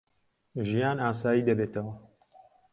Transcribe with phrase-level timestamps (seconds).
[0.67, 1.93] ژیان ئاسایی دەبێتەوە.